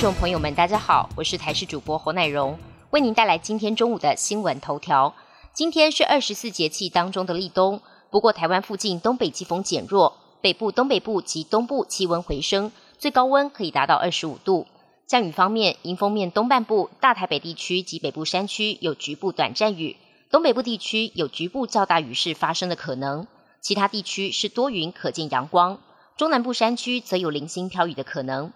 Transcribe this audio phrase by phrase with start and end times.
[0.00, 2.58] 众朋友们，大家好，我是台视主播侯乃荣，
[2.88, 5.14] 为您带来今天中午的新闻头条。
[5.52, 14.66] 今天是二十四节气当中的立冬，不过台湾附近东北季风减弱，北部、东北部及东部气温回升，最高温可以达到二十五度。
[15.06, 19.98] 降雨方面，迎风面东半部、大台北地区及北部山区有局部短暂雨，
[20.30, 23.26] 东北部地区有局部较大雨势发生的可能，
[23.60, 25.78] 其他地区是多云可见阳光。
[26.16, 28.50] 中南部山区则有零星飘雨的可能。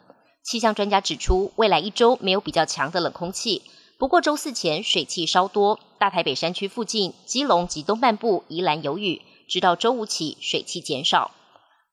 [0.44, 3.62] 气象专家指出，未来一周没有比较强的冷空气，
[3.98, 11.30] 不过周四前水汽稍多，大台北山区附近、基隆及东半部宜兰有雨，直到周五起水汽减少。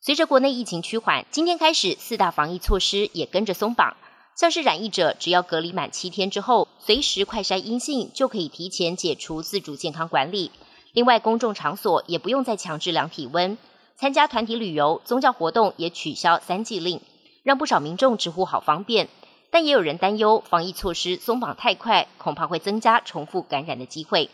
[0.02, 3.95] 随着国内疫情趋缓，今天开始四大防疫措施也跟着松绑，
[4.36, 10.52] 像是染疫者只要隔离满七天之后，随时快筛阴性就可以提前解除自主健康管理。
[10.92, 13.58] 另外，公众场所也不用再强制量体温。
[13.95, 17.00] 参加团体旅游、宗教活动也取消三季令，
[17.44, 19.08] 让不少民众直呼好方便。
[19.50, 24.30] 但也有人担忧，防疫措施松绑太快，恐怕会增加重复感染的机会。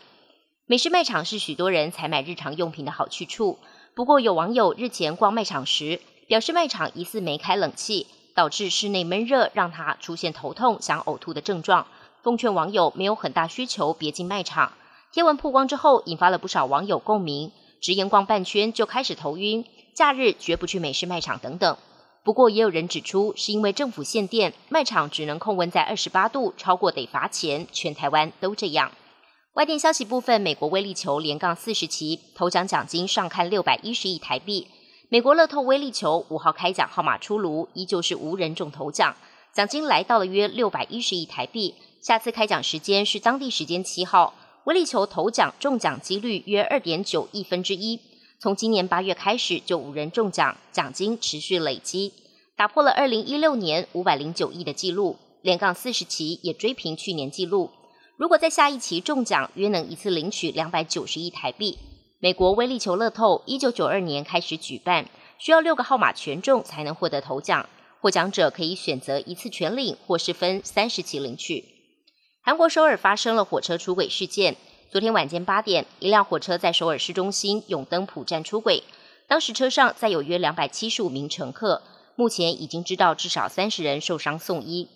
[0.66, 3.58] 美式卖场是许多人采买日常用品的好去处，
[3.94, 11.86] 不过有网友日前逛卖场时，表示卖场疑似没开冷气，导致室内闷热，让他出现头痛、想呕吐的症状。
[12.22, 14.72] 奉劝网友没有很大需求别进卖场。
[15.10, 17.50] 贴文曝光之后，引发了不少网友共鸣。
[17.80, 19.64] 直言逛半圈就开始头晕，
[19.94, 21.76] 假日绝不去美式卖场等等。
[22.24, 27.66] 不过也有人指出，是因为政府限电，卖场只能控温在二十八度，超过得罚钱。
[27.72, 28.92] 全台湾都这样。
[29.54, 34.68] 外电消息部分，美国威力球连杠四十期头奖奖金上看六百一十亿台币。
[35.08, 39.16] 美国乐透威力球五号开奖号码出炉，依旧是无人中头奖，
[39.54, 41.74] 奖金来到了约六百一十亿台币。
[42.02, 44.34] 下次开奖时间是当地时间七号。
[44.64, 47.98] 威力球头奖中奖几率约二点九亿分之一，
[48.40, 52.12] 从今年八月开始就无人中奖，奖金持续累积，
[52.56, 57.72] 打破了二零一六年五百零九亿的纪录，连杠四十期也追平去年纪录。
[58.16, 61.80] 如果在下一期中奖，约能一次领取两百九十亿台币。
[62.20, 65.08] 美国威力球乐透一九九二年开始举办，
[65.38, 67.68] 需要六个号码全中才能获得头奖，
[68.00, 71.64] 获奖者可以选择一次全领，或是分三十期领取。
[72.44, 74.54] 韩国首尔发生了火车出轨事件。
[74.90, 78.82] 昨天晚间八点，一辆火车在首尔市中心永登浦站出轨，
[79.26, 81.82] 当时车上载有约两百七十五名乘客，
[82.16, 84.88] 目前已经知道至少三十人受伤送医。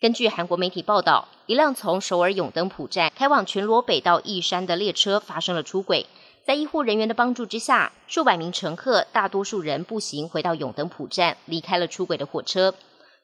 [0.00, 6.06] 根据韩国媒体报道，一辆从首尔永登浦站开往全罗北到义山的列车发生了出轨，
[6.46, 12.72] 在医护人员的帮助之下，数百名乘客大多数人步行回到永登浦站，离开了出轨的火车。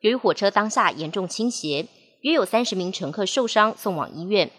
[0.00, 1.86] 由于火车当下严重倾斜。
[2.22, 4.50] 约有三十名乘客受伤，送往医院。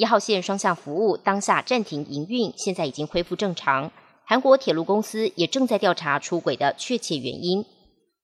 [0.00, 3.92] 一号线双向服务当下暂停营运，现在已经恢复正常。
[4.24, 7.66] 韩国铁路公司也正在调查出轨的确切原因。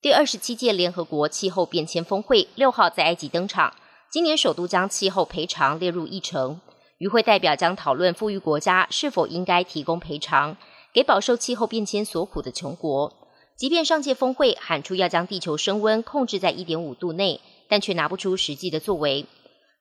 [0.00, 3.74] 第二十七届联合国气候变迁峰会六号在埃及登场，
[4.10, 6.58] 今年首度将气候赔偿列入议程。
[6.96, 10.56] 与会代表将讨论富裕国家是否应该提供赔偿
[10.94, 13.12] 给饱受气候变迁所苦的穷国。
[13.54, 17.42] 即便上届峰会喊出要将地球升温控制在一点五度内。
[17.68, 19.26] 但却拿不出实际的作为。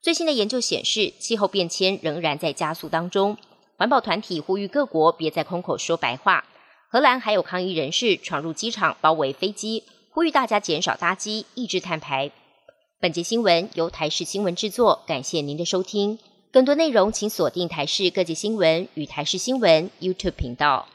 [0.05, 3.35] 最新的研究显示，气候变迁仍然在加速当中。
[3.75, 6.45] 环保团体呼吁各国别再空口说白话。
[6.91, 12.29] 荷兰还有抗议人士闯入机场包围飞机，呼吁大家减少搭机，抑制碳排。
[12.99, 16.19] 本节新闻由台视新闻制作，感谢您的收听。
[16.51, 20.87] 更多内容请锁定台视各界新闻与台视新闻 YouTube 频道。